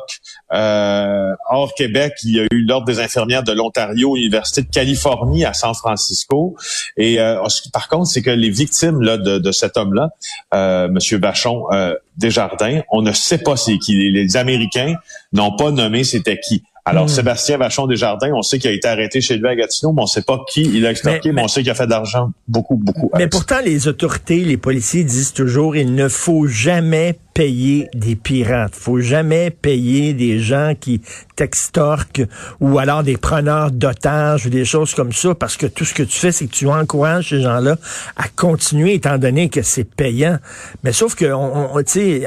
euh, 0.52 1.32
hors 1.48 1.74
Québec, 1.74 2.14
il 2.24 2.36
y 2.36 2.40
a 2.40 2.44
eu 2.50 2.64
l'Ordre 2.64 2.86
des 2.86 3.00
infirmières 3.00 3.42
de 3.42 3.52
l'Ontario, 3.52 4.16
Université 4.16 4.62
de 4.62 4.68
Californie 4.68 5.44
à 5.44 5.52
San 5.52 5.74
Francisco. 5.74 6.56
Et 6.96 7.20
euh, 7.20 7.42
par 7.72 7.88
contre, 7.88 8.06
c'est 8.06 8.22
que 8.22 8.30
les 8.30 8.50
victimes 8.50 9.00
là, 9.02 9.16
de, 9.16 9.38
de 9.38 9.52
cet 9.52 9.76
homme-là, 9.76 10.10
euh, 10.54 10.88
Monsieur 10.88 11.18
Bachon 11.18 11.66
euh, 11.72 11.94
Desjardins, 12.16 12.80
on 12.90 13.02
ne 13.02 13.12
sait 13.12 13.38
pas 13.38 13.56
c'est 13.56 13.78
qui. 13.78 14.10
Les 14.10 14.36
Américains 14.36 14.94
n'ont 15.32 15.56
pas 15.56 15.70
nommé 15.70 16.04
c'était 16.04 16.38
qui. 16.38 16.62
Alors, 16.84 17.04
Hmm. 17.04 17.08
Sébastien 17.08 17.58
Vachon 17.58 17.86
Desjardins, 17.86 18.32
on 18.34 18.42
sait 18.42 18.58
qu'il 18.58 18.70
a 18.70 18.72
été 18.72 18.88
arrêté 18.88 19.20
chez 19.20 19.36
lui 19.36 19.46
à 19.46 19.54
Gatineau, 19.54 19.92
mais 19.92 20.00
on 20.00 20.04
ne 20.04 20.08
sait 20.08 20.22
pas 20.22 20.40
qui 20.48 20.62
il 20.62 20.86
a 20.86 20.90
extorqué, 20.90 21.28
mais, 21.28 21.34
mais, 21.34 21.42
on 21.42 21.48
sait 21.48 21.60
qu'il 21.62 21.70
a 21.70 21.74
fait 21.74 21.86
de 21.86 21.90
l'argent 21.90 22.30
beaucoup, 22.48 22.76
beaucoup. 22.76 23.10
Mais 23.16 23.28
pourtant, 23.28 23.60
les 23.64 23.86
autorités, 23.86 24.44
les 24.44 24.56
policiers 24.56 25.04
disent 25.04 25.32
toujours, 25.32 25.76
il 25.76 25.94
ne 25.94 26.08
faut 26.08 26.46
jamais 26.46 27.18
payer 27.34 27.88
des 27.94 28.16
pirates. 28.16 28.74
faut 28.74 29.00
jamais 29.00 29.50
payer 29.50 30.12
des 30.14 30.40
gens 30.40 30.74
qui 30.78 31.00
t'extorquent 31.36 32.26
ou 32.60 32.78
alors 32.78 33.02
des 33.02 33.16
preneurs 33.16 33.70
d'otages 33.70 34.46
ou 34.46 34.50
des 34.50 34.64
choses 34.64 34.94
comme 34.94 35.12
ça 35.12 35.34
parce 35.34 35.56
que 35.56 35.66
tout 35.66 35.84
ce 35.84 35.94
que 35.94 36.02
tu 36.02 36.18
fais, 36.18 36.32
c'est 36.32 36.46
que 36.46 36.52
tu 36.52 36.68
encourages 36.68 37.30
ces 37.30 37.40
gens-là 37.40 37.76
à 38.16 38.28
continuer 38.28 38.94
étant 38.94 39.18
donné 39.18 39.48
que 39.48 39.62
c'est 39.62 39.84
payant. 39.84 40.38
Mais 40.84 40.92
sauf 40.92 41.14
que, 41.14 41.32
on, 41.32 41.76
on, 41.76 41.82
tu 41.82 42.22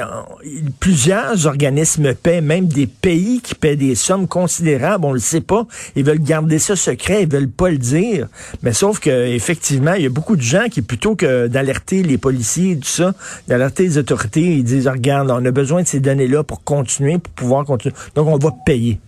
plusieurs 0.80 1.46
organismes 1.46 2.14
paient, 2.14 2.40
même 2.40 2.66
des 2.66 2.86
pays 2.86 3.40
qui 3.40 3.54
paient 3.54 3.76
des 3.76 3.94
sommes 3.94 4.26
considérables, 4.26 5.04
on 5.04 5.12
le 5.12 5.20
sait 5.20 5.40
pas. 5.40 5.66
Ils 5.96 6.04
veulent 6.04 6.18
garder 6.18 6.58
ça 6.58 6.76
secret, 6.76 7.22
ils 7.22 7.30
veulent 7.30 7.48
pas 7.48 7.70
le 7.70 7.78
dire. 7.78 8.28
Mais 8.62 8.72
sauf 8.72 9.00
que, 9.00 9.10
effectivement, 9.10 9.94
il 9.94 10.02
y 10.02 10.06
a 10.06 10.10
beaucoup 10.10 10.36
de 10.36 10.42
gens 10.42 10.66
qui, 10.70 10.82
plutôt 10.82 11.14
que 11.14 11.46
d'alerter 11.46 12.02
les 12.02 12.18
policiers 12.18 12.72
et 12.72 12.78
tout 12.78 12.88
ça, 12.88 13.14
d'alerter 13.48 13.84
les 13.84 13.98
autorités, 13.98 14.56
ils 14.56 14.64
disent, 14.64 14.88
regarde, 14.94 15.30
on 15.30 15.44
a 15.44 15.50
besoin 15.50 15.82
de 15.82 15.86
ces 15.86 16.00
données-là 16.00 16.42
pour 16.44 16.64
continuer, 16.64 17.18
pour 17.18 17.32
pouvoir 17.34 17.64
continuer. 17.64 17.94
Donc, 18.14 18.28
on 18.28 18.38
va 18.38 18.50
payer. 18.64 18.98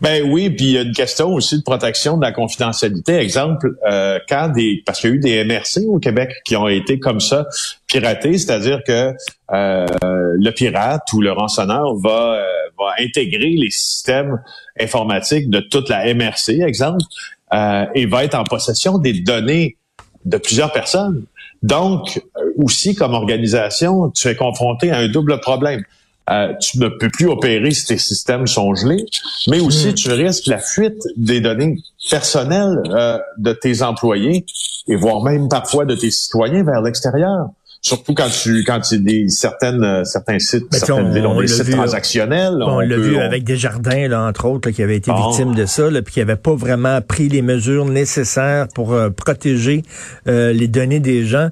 Ben 0.00 0.28
oui, 0.28 0.50
puis 0.50 0.66
il 0.66 0.72
y 0.72 0.78
a 0.78 0.82
une 0.82 0.92
question 0.92 1.28
aussi 1.32 1.56
de 1.56 1.62
protection 1.62 2.16
de 2.16 2.22
la 2.22 2.32
confidentialité. 2.32 3.16
Exemple, 3.16 3.76
euh, 3.88 4.18
quand 4.28 4.48
des 4.48 4.82
parce 4.84 5.00
qu'il 5.00 5.10
y 5.10 5.12
a 5.12 5.16
eu 5.16 5.20
des 5.20 5.44
MRC 5.44 5.86
au 5.86 6.00
Québec 6.00 6.32
qui 6.44 6.56
ont 6.56 6.66
été 6.66 6.98
comme 6.98 7.20
ça 7.20 7.46
piratés, 7.86 8.36
c'est-à-dire 8.36 8.80
que 8.84 9.14
euh, 9.52 9.86
le 10.02 10.50
pirate 10.50 11.12
ou 11.12 11.20
le 11.20 11.30
rançonneur 11.30 11.94
va, 11.96 12.34
euh, 12.34 12.44
va 12.78 12.94
intégrer 12.98 13.50
les 13.50 13.70
systèmes 13.70 14.42
informatiques 14.80 15.48
de 15.50 15.60
toute 15.60 15.88
la 15.88 16.12
MRC, 16.14 16.62
exemple, 16.62 17.04
euh, 17.52 17.86
et 17.94 18.06
va 18.06 18.24
être 18.24 18.34
en 18.34 18.44
possession 18.44 18.98
des 18.98 19.12
données 19.12 19.76
de 20.24 20.36
plusieurs 20.36 20.72
personnes. 20.72 21.24
Donc, 21.62 22.22
aussi 22.56 22.94
comme 22.94 23.12
organisation, 23.12 24.10
tu 24.10 24.28
es 24.28 24.34
confronté 24.34 24.90
à 24.90 24.98
un 24.98 25.08
double 25.08 25.40
problème 25.40 25.84
euh, 26.30 26.54
tu 26.60 26.78
ne 26.78 26.88
peux 26.88 27.08
plus 27.08 27.26
opérer 27.26 27.72
si 27.72 27.86
tes 27.86 27.98
systèmes 27.98 28.46
sont 28.46 28.72
gelés, 28.74 29.04
mais 29.48 29.58
aussi 29.58 29.88
hmm. 29.88 29.94
tu 29.94 30.12
risques 30.12 30.46
la 30.46 30.58
fuite 30.58 31.02
des 31.16 31.40
données 31.40 31.78
personnelles 32.08 32.80
euh, 32.90 33.18
de 33.38 33.52
tes 33.52 33.82
employés 33.82 34.46
et 34.86 34.94
voire 34.94 35.22
même 35.22 35.48
parfois 35.48 35.86
de 35.86 35.96
tes 35.96 36.10
citoyens 36.10 36.62
vers 36.62 36.82
l'extérieur. 36.82 37.48
Surtout 37.82 38.12
quand 38.12 38.28
tu 38.28 38.62
quand 38.64 38.80
tu 38.80 38.98
des 38.98 39.30
certaines 39.30 39.82
euh, 39.82 40.04
certains 40.04 40.38
sites, 40.38 40.70
ben, 40.70 40.78
certaines 40.78 41.14
villes 41.14 41.26
ont 41.26 41.40
des 41.40 41.46
sites 41.46 41.70
transactionnels. 41.70 42.58
On, 42.60 42.80
l'a 42.80 42.96
vu 42.98 43.16
avec 43.16 43.42
des 43.42 43.56
jardins, 43.56 44.06
là, 44.06 44.22
entre 44.22 44.44
autres, 44.44 44.68
qui 44.68 44.82
avaient 44.82 44.98
été 44.98 45.10
victimes 45.10 45.54
de 45.54 45.64
ça, 45.64 45.90
là, 45.90 46.02
puis 46.02 46.12
qui 46.12 46.18
n'avaient 46.18 46.36
pas 46.36 46.54
vraiment 46.54 47.00
pris 47.00 47.30
les 47.30 47.40
mesures 47.40 47.86
nécessaires 47.86 48.68
pour 48.74 48.92
euh, 48.92 49.08
protéger 49.08 49.82
euh, 50.28 50.52
les 50.52 50.68
données 50.68 51.00
des 51.00 51.24
gens. 51.24 51.48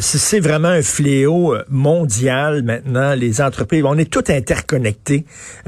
c'est 0.00 0.40
vraiment 0.40 0.68
un 0.68 0.82
fléau 0.82 1.54
mondial 1.68 2.62
maintenant. 2.62 3.14
Les 3.14 3.42
entreprises, 3.42 3.82
on 3.84 3.98
est 3.98 4.10
tous 4.10 4.32
interconnectés. 4.32 5.26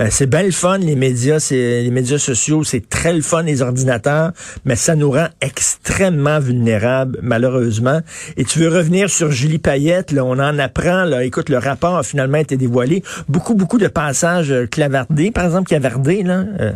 c'est 0.08 0.28
bien 0.28 0.42
le 0.42 0.52
fun, 0.52 0.78
les 0.78 0.96
médias, 0.96 1.38
c'est 1.38 1.82
les 1.82 1.90
médias 1.90 2.18
sociaux, 2.18 2.64
c'est 2.64 2.88
très 2.88 3.12
le 3.12 3.20
fun, 3.20 3.42
les 3.42 3.60
ordinateurs, 3.60 4.32
mais 4.64 4.76
ça 4.76 4.94
nous 4.94 5.10
rend 5.10 5.28
extrêmement 5.42 6.40
vulnérables, 6.40 7.18
malheureusement. 7.22 8.00
Et 8.38 8.44
tu 8.44 8.60
veux 8.60 8.68
revenir 8.68 9.10
sur 9.10 9.30
Julie 9.30 9.58
Payet? 9.58 9.81
On 10.18 10.38
en 10.38 10.58
apprend. 10.58 11.10
Écoute, 11.20 11.48
le 11.48 11.58
rapport 11.58 11.96
a 11.96 12.02
finalement 12.02 12.38
été 12.38 12.56
dévoilé. 12.56 13.02
Beaucoup, 13.28 13.54
beaucoup 13.54 13.78
de 13.78 13.88
passages 13.88 14.50
euh, 14.50 14.66
clavardés, 14.66 15.30
par 15.30 15.44
exemple, 15.44 15.68
clavardés, 15.68 16.22
là. 16.22 16.44
Euh. 16.60 16.72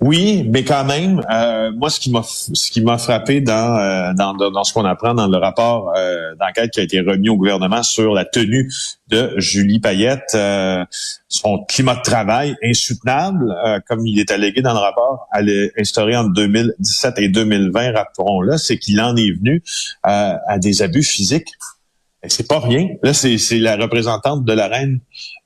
Oui, 0.00 0.46
mais 0.48 0.62
quand 0.62 0.84
même, 0.84 1.20
euh, 1.32 1.72
moi, 1.72 1.90
ce 1.90 1.98
qui 1.98 2.80
m'a 2.82 2.98
frappé 2.98 3.40
dans 3.40 4.14
ce 4.64 4.72
qu'on 4.72 4.84
apprend 4.84 5.12
dans 5.12 5.26
le 5.26 5.36
rapport 5.38 5.92
d'enquête 6.38 6.70
qui 6.70 6.78
a 6.78 6.82
été 6.84 7.00
remis 7.00 7.28
au 7.28 7.36
gouvernement 7.36 7.82
sur 7.82 8.14
la 8.14 8.24
tenue 8.24 8.70
de 9.08 9.34
Julie 9.38 9.80
Payette, 9.80 10.36
son 11.28 11.64
climat 11.64 11.96
de 11.96 12.02
travail 12.02 12.54
insoutenable, 12.62 13.52
comme 13.88 14.06
il 14.06 14.20
est 14.20 14.30
allégué 14.30 14.62
dans 14.62 14.72
le 14.72 14.78
rapport, 14.78 15.26
elle 15.36 15.48
est 15.48 15.72
instaurée 15.76 16.16
entre 16.16 16.32
2017 16.32 17.14
et 17.18 17.28
2020, 17.28 17.92
rappelons-le, 17.92 18.56
c'est 18.56 18.78
qu'il 18.78 19.00
en 19.00 19.16
est 19.16 19.32
venu 19.32 19.64
à 20.04 20.58
des 20.60 20.82
abus 20.82 21.02
physiques 21.02 21.50
c'est 22.26 22.48
pas 22.48 22.58
rien. 22.58 22.88
Là, 23.02 23.14
c'est 23.14 23.38
la 23.58 23.76
représentante 23.76 24.44
de 24.44 24.52
la 24.52 24.66
reine 24.66 25.00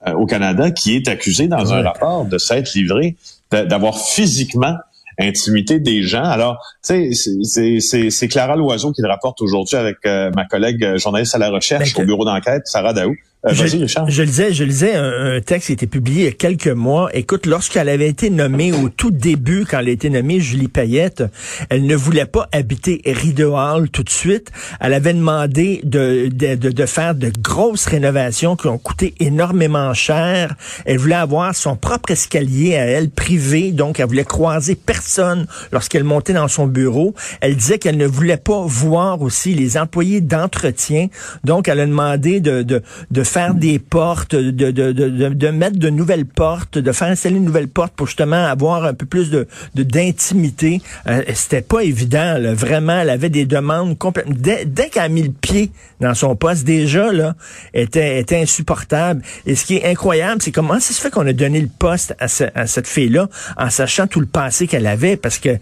euh, 0.07 0.13
au 0.15 0.27
Canada 0.27 0.71
qui 0.71 0.97
est 0.97 1.09
accusée 1.09 1.49
dans 1.49 1.73
un 1.73 1.83
rapport 1.83 2.25
de 2.25 2.39
s'être 2.39 2.73
livrée, 2.75 3.17
d'avoir 3.51 3.99
physiquement 3.99 4.77
intimité 5.19 5.79
des 5.79 6.03
gens. 6.03 6.25
Alors, 6.25 6.59
tu 6.85 7.15
sais, 7.15 7.81
c'est 8.11 8.29
Clara 8.29 8.57
Loiseau 8.57 8.93
qui 8.93 9.03
le 9.03 9.09
rapporte 9.09 9.43
aujourd'hui 9.43 9.77
avec 9.77 9.99
euh, 10.07 10.31
ma 10.35 10.47
collègue 10.47 10.83
euh, 10.85 10.99
journaliste 10.99 11.35
à 11.35 11.39
la 11.39 11.51
recherche 11.51 11.95
ben, 11.95 12.03
au 12.03 12.07
bureau 12.07 12.25
d'enquête, 12.25 12.63
Sarah 12.67 12.95
Daou. 12.95 13.15
Euh, 13.45 13.55
je, 13.55 13.67
je, 13.67 14.23
lisais, 14.23 14.53
je 14.53 14.63
lisais 14.63 14.95
un, 14.95 15.41
texte 15.41 15.67
qui 15.67 15.73
a 15.73 15.75
été 15.75 15.89
publié 15.89 16.21
il 16.21 16.25
y 16.27 16.29
a 16.29 16.33
quelques 16.33 16.69
mois. 16.69 17.11
Écoute, 17.13 17.47
lorsqu'elle 17.47 17.89
avait 17.89 18.09
été 18.09 18.31
nommée 18.31 18.73
au 18.73 18.89
tout 18.89 19.11
début, 19.11 19.67
quand 19.69 19.81
elle 19.81 19.89
a 19.89 19.91
été 19.91 20.11
nommée 20.11 20.39
Julie 20.39 20.69
Payette, 20.69 21.25
elle 21.69 21.85
ne 21.85 21.97
voulait 21.97 22.27
pas 22.27 22.49
habiter 22.53 23.03
Rideau 23.05 23.57
Hall 23.57 23.89
tout 23.91 24.05
de 24.05 24.11
suite. 24.11 24.53
Elle 24.81 24.95
avait 24.95 25.13
demandé 25.13 25.81
de, 25.83 26.29
de, 26.29 26.55
de, 26.55 26.87
faire 26.87 27.17
de 27.17 27.33
grosses 27.37 27.87
rénovations 27.87 28.55
qui 28.55 28.69
ont 28.69 28.79
coûté 28.79 29.15
énormément 29.19 29.93
cher. 29.93 30.55
Elle 30.85 30.99
voulait 30.99 31.17
avoir 31.17 31.53
son 31.57 31.75
propre 31.75 32.13
escalier 32.13 32.77
à 32.77 32.85
elle, 32.85 33.11
privé, 33.11 33.73
donc 33.73 33.99
elle 33.99 34.07
voulait 34.07 34.25
croiser 34.25 34.77
personne 34.77 35.47
lorsqu'elle 35.73 36.05
montait 36.05 36.33
dans 36.33 36.49
son 36.49 36.69
bureau. 36.69 37.13
Elle 37.41 37.57
disait 37.57 37.81
qu'elle 37.81 37.97
ne 37.97 38.07
voulait 38.07 38.37
pas 38.37 38.63
voir 38.65 39.21
aussi 39.21 39.53
les 39.53 39.77
employés 39.79 40.21
d'entretien. 40.21 41.09
Donc, 41.43 41.67
elle 41.67 41.81
a 41.81 41.87
demandé 41.87 42.39
de, 42.39 42.63
de, 42.63 42.83
de 43.11 43.23
faire 43.33 43.55
des 43.55 43.79
portes, 43.79 44.35
de, 44.35 44.71
de, 44.71 44.93
de, 44.93 45.11
de, 45.29 45.49
mettre 45.49 45.79
de 45.79 45.89
nouvelles 45.89 46.27
portes, 46.27 46.77
de 46.79 46.93
faire 46.93 47.09
installer 47.09 47.37
une 47.37 47.45
nouvelle 47.45 47.69
porte 47.69 47.95
pour 47.95 48.07
justement 48.07 48.45
avoir 48.45 48.85
un 48.85 48.95
peu 48.95 49.07
plus 49.07 49.31
de 49.31 49.47
d'intimité. 49.75 50.81
Euh, 51.07 51.23
C'était 51.35 51.63
pas 51.63 51.81
évident, 51.83 52.39
là. 52.39 52.53
vraiment. 52.55 52.99
Elle 53.01 53.11
avait 53.11 53.31
des 53.31 53.47
demandes 53.47 53.97
complètement. 53.99 54.35
Dès, 54.37 54.65
dès 54.65 54.89
qu'elle 54.91 55.05
a 55.05 55.09
mis 55.09 55.23
le 55.23 55.33
pied 55.33 55.71
dans 56.01 56.15
son 56.15 56.37
poste, 56.37 56.65
déjà 56.65 57.13
là, 57.13 57.35
était 57.75 58.21
était 58.21 58.41
insupportable. 58.41 59.23
Et 59.47 59.55
ce 59.55 59.65
qui 59.65 59.77
est 59.77 59.87
incroyable, 59.87 60.43
c'est 60.43 60.53
comment 60.53 60.79
ça 60.79 60.93
se 60.93 61.01
fait 61.01 61.11
qu'on 61.11 61.27
a 61.27 61.33
donné 61.33 61.61
le 61.61 61.71
poste 61.79 62.15
à, 62.21 62.27
à 62.55 62.67
cette 62.67 62.87
fille-là 62.87 63.29
en 63.57 63.71
sachant 63.71 64.07
tout 64.07 64.21
le 64.21 64.27
passé 64.27 64.67
qu'elle 64.67 64.87
avait, 64.87 65.17
parce 65.17 65.39
que 65.39 65.57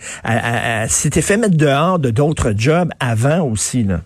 s'était 0.88 1.22
fait 1.22 1.36
mettre 1.36 1.56
dehors 1.56 1.98
de 1.98 2.10
d'autres 2.10 2.52
jobs 2.56 2.90
avant 2.98 3.40
aussi 3.42 3.84
là. 3.84 4.00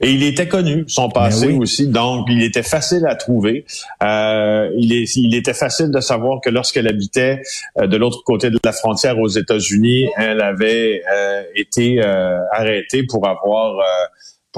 Et 0.00 0.12
il 0.12 0.22
était 0.22 0.46
connu, 0.46 0.84
son 0.86 1.08
ben 1.08 1.22
passé 1.22 1.52
aussi, 1.52 1.88
donc 1.88 2.26
il 2.30 2.42
était 2.42 2.62
facile 2.62 3.04
à 3.06 3.16
trouver. 3.16 3.64
Euh, 4.02 4.70
il, 4.76 4.92
est, 4.92 5.16
il 5.16 5.34
était 5.34 5.54
facile 5.54 5.90
de 5.90 6.00
savoir 6.00 6.40
que 6.40 6.50
lorsqu'elle 6.50 6.86
habitait 6.86 7.42
euh, 7.78 7.86
de 7.86 7.96
l'autre 7.96 8.22
côté 8.24 8.50
de 8.50 8.58
la 8.64 8.72
frontière 8.72 9.18
aux 9.18 9.28
États-Unis, 9.28 10.08
elle 10.16 10.40
avait 10.40 11.02
euh, 11.12 11.42
été 11.54 12.00
euh, 12.00 12.38
arrêtée 12.52 13.02
pour 13.02 13.26
avoir 13.26 13.76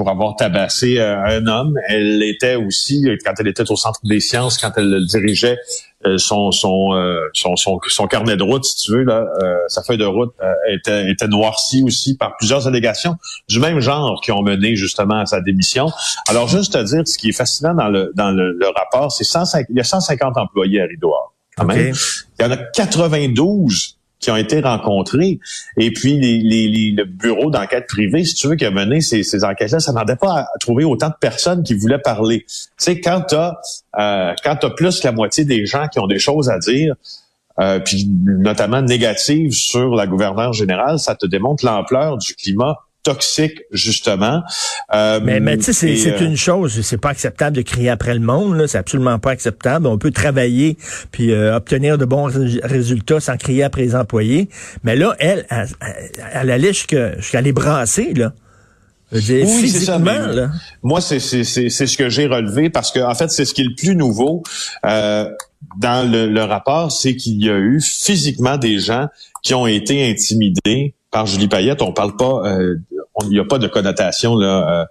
pour 0.01 0.09
avoir 0.09 0.35
tabassé 0.35 0.99
un 0.99 1.45
homme. 1.45 1.77
Elle 1.87 2.23
était 2.23 2.55
aussi, 2.55 3.05
quand 3.23 3.33
elle 3.37 3.47
était 3.47 3.69
au 3.69 3.75
Centre 3.75 3.99
des 4.03 4.19
sciences, 4.19 4.57
quand 4.57 4.71
elle 4.75 5.05
dirigeait 5.05 5.59
euh, 6.07 6.17
son, 6.17 6.51
son, 6.51 6.95
euh, 6.95 7.19
son, 7.33 7.55
son, 7.55 7.79
son, 7.87 8.07
carnet 8.07 8.35
de 8.35 8.41
route, 8.41 8.65
si 8.65 8.75
tu 8.77 8.93
veux, 8.93 9.03
là, 9.03 9.27
euh, 9.43 9.57
sa 9.67 9.83
feuille 9.83 9.99
de 9.99 10.05
route 10.05 10.33
était, 10.67 11.11
était 11.11 11.27
noircie 11.27 11.83
aussi 11.83 12.17
par 12.17 12.35
plusieurs 12.37 12.67
allégations 12.67 13.15
du 13.47 13.59
même 13.59 13.79
genre 13.79 14.19
qui 14.23 14.31
ont 14.31 14.41
mené 14.41 14.75
justement 14.75 15.19
à 15.19 15.27
sa 15.27 15.39
démission. 15.39 15.91
Alors, 16.27 16.47
juste 16.47 16.75
à 16.75 16.83
dire, 16.83 17.03
ce 17.05 17.19
qui 17.19 17.29
est 17.29 17.37
fascinant 17.37 17.75
dans 17.75 17.89
le, 17.89 18.11
dans 18.15 18.31
le, 18.31 18.57
rapport, 18.75 19.11
c'est 19.11 19.25
il 19.69 19.75
y 19.75 19.79
a 19.79 19.83
150 19.83 20.35
employés 20.35 20.81
à 20.81 20.85
Rideau 20.85 21.13
quand 21.55 21.65
même. 21.65 21.93
Il 22.39 22.41
y 22.41 22.45
en 22.45 22.51
a 22.51 22.57
92 22.57 24.00
qui 24.21 24.29
ont 24.29 24.35
été 24.37 24.61
rencontrés. 24.61 25.39
Et 25.77 25.91
puis, 25.91 26.17
les, 26.19 26.37
les, 26.37 26.91
le 26.91 27.05
bureau 27.05 27.49
d'enquête 27.49 27.87
privée, 27.87 28.23
si 28.23 28.35
tu 28.35 28.47
veux, 28.47 28.55
qui 28.55 28.65
a 28.65 28.71
mené 28.71 29.01
ces, 29.01 29.23
ces 29.23 29.43
enquêtes-là, 29.43 29.79
ça 29.79 29.91
n'en 29.91 30.05
pas 30.15 30.41
à 30.41 30.47
trouver 30.59 30.83
autant 30.83 31.09
de 31.09 31.15
personnes 31.19 31.63
qui 31.63 31.73
voulaient 31.73 31.99
parler. 31.99 32.45
Tu 32.47 32.65
sais, 32.77 33.01
quand 33.01 33.21
tu 33.27 33.35
as, 33.35 33.57
euh, 33.99 34.33
plus 34.77 34.99
que 34.99 35.07
la 35.07 35.11
moitié 35.11 35.43
des 35.43 35.65
gens 35.65 35.87
qui 35.87 35.99
ont 35.99 36.07
des 36.07 36.19
choses 36.19 36.49
à 36.49 36.59
dire, 36.59 36.93
euh, 37.59 37.79
puis 37.79 38.07
notamment 38.07 38.81
négatives 38.81 39.51
sur 39.51 39.95
la 39.95 40.07
gouverneure 40.07 40.53
générale, 40.53 40.99
ça 40.99 41.15
te 41.15 41.25
démontre 41.25 41.65
l'ampleur 41.65 42.17
du 42.17 42.35
climat 42.35 42.75
toxique 43.03 43.61
justement. 43.71 44.41
Euh, 44.93 45.19
mais 45.23 45.39
mais 45.39 45.57
tu 45.57 45.73
sais 45.73 45.95
c'est 45.95 46.13
euh, 46.13 46.25
une 46.25 46.37
chose, 46.37 46.81
c'est 46.81 46.99
pas 46.99 47.09
acceptable 47.09 47.55
de 47.55 47.61
crier 47.61 47.89
après 47.89 48.13
le 48.13 48.19
monde, 48.19 48.65
c'est 48.67 48.77
absolument 48.77 49.19
pas 49.19 49.31
acceptable. 49.31 49.87
On 49.87 49.97
peut 49.97 50.11
travailler 50.11 50.77
puis 51.11 51.31
euh, 51.31 51.55
obtenir 51.55 51.97
de 51.97 52.05
bons 52.05 52.29
résultats 52.63 53.19
sans 53.19 53.37
crier 53.37 53.63
après 53.63 53.81
les 53.81 53.95
employés, 53.95 54.49
mais 54.83 54.95
là 54.95 55.15
elle 55.19 55.45
elle, 55.49 55.67
elle 56.33 56.51
allait 56.51 56.73
jusqu'à 56.73 57.41
les 57.41 57.53
brasser 57.53 58.13
là. 58.13 58.33
oui, 59.11 59.69
c'est 59.69 59.85
ça. 59.85 59.97
là. 59.99 60.51
Moi, 60.83 61.01
c'est 61.01 61.19
ce 61.19 61.97
que 61.97 62.09
j'ai 62.09 62.27
relevé 62.27 62.69
parce 62.69 62.91
que 62.91 62.99
en 62.99 63.13
fait, 63.13 63.29
c'est 63.29 63.43
ce 63.43 63.53
qui 63.53 63.61
est 63.61 63.65
le 63.65 63.75
plus 63.75 63.95
nouveau 63.95 64.43
dans 64.83 66.11
le, 66.11 66.27
le 66.27 66.43
rapport, 66.43 66.91
c'est 66.91 67.15
qu'il 67.15 67.43
y 67.43 67.49
a 67.49 67.57
eu 67.57 67.79
physiquement 67.81 68.57
des 68.57 68.79
gens 68.79 69.07
qui 69.43 69.53
ont 69.53 69.67
été 69.67 70.09
intimidés 70.09 70.95
par 71.11 71.25
Julie 71.25 71.47
Payette. 71.47 71.81
On 71.81 71.91
parle 71.91 72.15
pas 72.15 72.41
euh, 72.45 72.77
il 73.23 73.29
n'y 73.29 73.39
a 73.39 73.45
pas 73.45 73.57
de 73.57 73.67
connotation 73.67 74.35
là, 74.35 74.81
euh, 74.81 74.85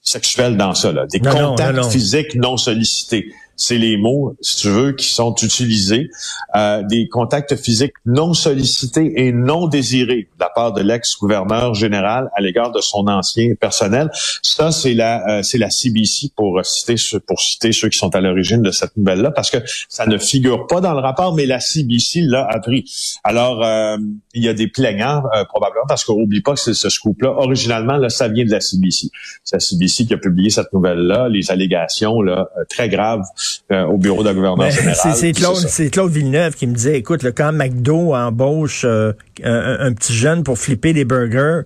sexuelle 0.00 0.56
dans 0.56 0.74
ça. 0.74 0.92
Là. 0.92 1.06
Des 1.06 1.20
contacts 1.20 1.84
physiques 1.90 2.34
non 2.34 2.56
sollicités 2.56 3.32
c'est 3.58 3.76
les 3.76 3.96
mots, 3.96 4.36
si 4.40 4.56
tu 4.56 4.68
veux, 4.68 4.92
qui 4.92 5.08
sont 5.08 5.34
utilisés, 5.42 6.10
euh, 6.54 6.82
des 6.84 7.08
contacts 7.08 7.56
physiques 7.56 7.92
non 8.06 8.32
sollicités 8.32 9.26
et 9.26 9.32
non 9.32 9.66
désirés 9.66 10.28
de 10.32 10.40
la 10.40 10.48
part 10.48 10.72
de 10.72 10.80
l'ex-gouverneur 10.80 11.74
général 11.74 12.30
à 12.36 12.40
l'égard 12.40 12.70
de 12.70 12.80
son 12.80 13.08
ancien 13.08 13.54
personnel. 13.60 14.10
Ça, 14.42 14.70
c'est 14.70 14.94
la, 14.94 15.40
euh, 15.40 15.42
la 15.54 15.70
CBC 15.70 16.30
pour 16.36 16.64
citer 16.64 16.94
pour 17.26 17.40
citer 17.40 17.72
ceux 17.72 17.88
qui 17.88 17.98
sont 17.98 18.14
à 18.14 18.20
l'origine 18.20 18.62
de 18.62 18.70
cette 18.70 18.96
nouvelle-là, 18.96 19.32
parce 19.32 19.50
que 19.50 19.58
ça 19.88 20.06
ne 20.06 20.18
figure 20.18 20.68
pas 20.68 20.80
dans 20.80 20.92
le 20.92 21.00
rapport, 21.00 21.34
mais 21.34 21.44
la 21.44 21.58
CBC 21.58 22.20
l'a 22.22 22.46
appris. 22.48 22.84
Alors, 23.24 23.64
euh, 23.64 23.96
il 24.34 24.44
y 24.44 24.48
a 24.48 24.54
des 24.54 24.68
plaignants 24.68 25.22
probablement, 25.48 25.84
parce 25.88 26.04
qu'on 26.04 26.14
oublie 26.14 26.42
pas 26.42 26.54
que 26.54 26.60
c'est 26.60 26.74
ce 26.74 26.88
scoop-là. 26.88 27.30
Originalement, 27.30 27.96
là, 27.96 28.08
ça 28.08 28.28
vient 28.28 28.44
de 28.44 28.52
la 28.52 28.60
CBC. 28.60 29.08
C'est 29.42 29.56
la 29.56 29.60
CBC 29.60 30.06
qui 30.06 30.14
a 30.14 30.18
publié 30.18 30.50
cette 30.50 30.72
nouvelle-là, 30.72 31.28
les 31.28 31.50
allégations 31.50 32.22
là 32.22 32.48
très 32.68 32.88
graves 32.88 33.24
au 33.70 33.98
bureau 33.98 34.22
de 34.22 34.28
la 34.28 34.34
gouverneure 34.34 34.70
générale. 34.70 35.14
C'est 35.14 35.90
Claude, 35.90 36.10
Villeneuve 36.10 36.54
qui 36.54 36.66
me 36.66 36.74
disait, 36.74 36.98
écoute, 36.98 37.22
le 37.22 37.32
quand 37.32 37.52
McDo 37.52 38.14
embauche 38.14 38.84
un, 38.84 39.14
un, 39.44 39.92
petit 39.92 40.14
jeune 40.14 40.42
pour 40.42 40.58
flipper 40.58 40.92
des 40.92 41.04
burgers, 41.04 41.62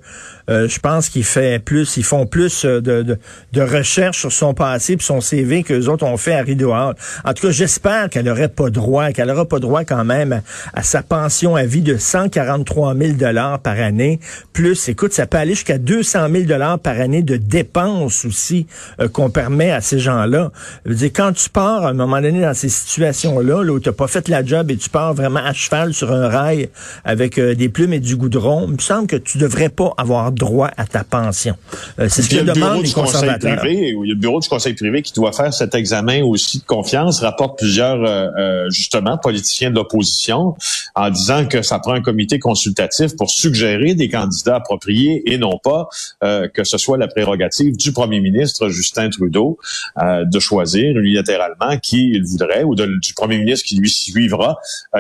euh, 0.53 0.69
je 0.69 0.79
pense 0.79 1.09
qu'il 1.09 1.25
fait 1.25 1.59
plus, 1.59 1.97
ils 1.97 2.05
font 2.05 2.27
plus 2.27 2.65
euh, 2.65 2.81
de, 2.81 3.03
de, 3.03 3.19
de 3.53 3.61
recherche 3.63 4.21
sur 4.21 4.33
son 4.33 4.53
passé 4.53 4.93
et 4.93 4.97
son 5.01 5.21
CV 5.21 5.63
que 5.63 5.73
les 5.73 5.89
autres 5.89 6.05
ont 6.05 6.19
fait 6.19 6.35
à 6.35 6.43
Rideau 6.43 6.73
Hall. 6.73 6.95
En 7.25 7.33
tout 7.33 7.47
cas, 7.47 7.53
j'espère 7.53 8.11
qu'elle 8.11 8.27
n'aurait 8.27 8.49
pas 8.49 8.69
droit, 8.69 9.13
qu'elle 9.13 9.29
n'aura 9.29 9.47
pas 9.47 9.61
droit 9.61 9.85
quand 9.85 10.05
même 10.05 10.43
à, 10.75 10.83
sa 10.83 11.03
pension 11.03 11.57
à 11.57 11.65
vie 11.65 11.81
de 11.81 11.97
143 11.97 12.95
000 12.95 13.13
dollars 13.13 13.61
par 13.61 13.81
année. 13.81 14.21
Plus, 14.53 14.89
écoute, 14.89 15.15
ça 15.15 15.27
peut 15.27 15.39
aller 15.39 15.55
jusqu'à 15.55 15.79
200 15.79 16.29
000 16.31 16.45
dollars 16.45 16.79
par 16.79 17.01
année 17.01 17.23
de 17.23 17.37
dépenses 17.37 18.27
aussi 18.27 18.67
euh, 19.01 19.09
qu'on 19.09 19.31
permet 19.31 19.71
à 19.71 19.81
ces 19.81 19.99
gens-là. 19.99 20.53
Dire, 20.85 21.11
quand 21.15 21.33
tu 21.33 21.49
pars 21.49 21.87
à 21.87 21.91
un 21.91 21.95
moment 21.95 22.21
donné 22.21 22.43
dans 22.43 22.55
ces 22.55 22.69
situations-là, 22.69 23.65
là, 23.65 23.73
où 23.73 23.81
tu 23.81 23.89
n'as 23.89 23.95
pas 23.95 24.07
fait 24.07 24.29
la 24.29 24.45
job 24.45 24.71
et 24.71 24.77
tu 24.77 24.91
pars 24.91 25.15
vraiment 25.15 25.41
à 25.41 25.55
cheval 25.55 25.95
sur 25.95 26.13
un 26.13 26.29
rail 26.29 26.69
avec 27.05 27.41
des 27.41 27.69
plumes 27.71 27.95
et 27.95 28.01
du 28.01 28.17
goudron, 28.17 28.67
il 28.69 28.75
me 28.75 28.79
semble 28.79 29.07
que 29.07 29.17
tu 29.17 29.39
devrais 29.39 29.71
pas 29.71 29.95
avoir 29.97 30.31
à 30.77 30.87
ta 30.87 31.05
pension. 31.05 31.57
Euh, 31.99 32.09
c'est 32.09 32.23
ce 32.23 32.29
que 32.29 32.43
demandent 32.43 32.83
les 32.83 32.93
conservateurs. 32.93 33.59
Privé, 33.59 33.95
il 33.97 34.09
y 34.09 34.11
a 34.11 34.15
le 34.15 34.21
bureau 34.21 34.41
du 34.41 34.49
conseil 34.49 34.75
privé 34.75 35.03
qui 35.03 35.13
doit 35.13 35.33
faire 35.33 35.53
cet 35.53 35.75
examen 35.75 36.23
aussi 36.23 36.59
de 36.59 36.65
confiance, 36.65 37.21
rapporte 37.21 37.59
plusieurs, 37.59 38.03
euh, 38.03 38.29
euh, 38.39 38.71
justement, 38.71 39.19
politiciens 39.19 39.71
de 39.71 39.77
l'opposition 39.77 40.55
en 40.95 41.11
disant 41.11 41.47
que 41.47 41.63
ça 41.63 41.79
prend 41.79 41.93
un 41.93 42.03
comité 42.03 42.39
consultatif 42.39 43.17
pour 43.17 43.31
suggérer 43.31 43.95
des 43.95 44.09
candidats 44.09 44.57
appropriés 44.57 45.23
et 45.33 45.39
non 45.39 45.59
pas 45.63 45.89
que 46.21 46.65
ce 46.65 46.79
soit 46.79 46.99
la 46.99 47.09
prérogative 47.09 47.77
du 47.77 47.93
premier 47.93 48.21
ministre 48.21 48.69
Justin 48.69 49.09
Trudeau 49.11 49.59
de 50.01 50.39
choisir 50.39 50.99
unilatéralement 50.99 51.79
qui 51.79 52.11
il 52.11 52.25
voudrait 52.25 52.65
ou 52.65 52.75
du 52.75 53.15
premier 53.15 53.39
ministre 53.39 53.67
qui 53.67 53.77
lui 53.77 53.89
suivra, 53.89 54.59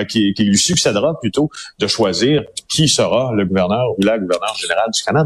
qui, 0.09 0.33
qui 0.35 0.45
lui 0.45 0.59
succédera 0.59 1.19
plutôt, 1.21 1.51
de 1.79 1.87
choisir 1.87 2.43
qui 2.69 2.89
sera 2.89 3.33
le 3.35 3.45
gouverneur 3.45 3.99
ou 3.99 4.03
la 4.03 4.19
gouverneure 4.19 4.57
générale 4.57 4.91
du 4.93 5.03
Canada. 5.03 5.22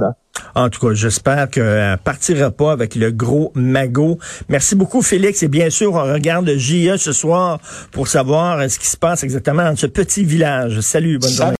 En 0.54 0.68
tout 0.70 0.86
cas, 0.86 0.94
j'espère 0.94 1.50
qu'elle 1.50 1.98
partira 2.02 2.50
pas 2.50 2.72
avec 2.72 2.94
le 2.94 3.10
gros 3.10 3.52
magot. 3.54 4.18
Merci 4.48 4.74
beaucoup, 4.74 5.02
Félix. 5.02 5.42
Et 5.42 5.48
bien 5.48 5.70
sûr, 5.70 5.94
on 5.94 6.12
regarde 6.12 6.46
le 6.46 6.56
JE 6.56 6.96
ce 6.96 7.12
soir 7.12 7.58
pour 7.92 8.08
savoir 8.08 8.70
ce 8.70 8.78
qui 8.78 8.86
se 8.86 8.96
passe 8.96 9.22
exactement 9.22 9.64
dans 9.64 9.76
ce 9.76 9.86
petit 9.86 10.24
village. 10.24 10.80
Salut, 10.80 11.18
bonne 11.18 11.30
journée. 11.30 11.52